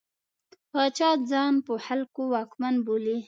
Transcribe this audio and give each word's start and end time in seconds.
پاچا 0.71 1.09
ځان 1.31 1.53
په 1.65 1.73
خلکو 1.85 2.21
واکمن 2.33 2.75
بولي. 2.85 3.17